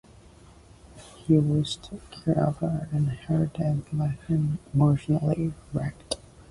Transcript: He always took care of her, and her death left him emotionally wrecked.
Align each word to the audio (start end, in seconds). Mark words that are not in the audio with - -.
He 1.15 1.37
always 1.37 1.75
took 1.75 2.09
care 2.09 2.39
of 2.47 2.57
her, 2.57 2.89
and 2.91 3.07
her 3.07 3.45
death 3.45 3.93
left 3.93 4.23
him 4.25 4.57
emotionally 4.73 5.53
wrecked. 5.73 6.15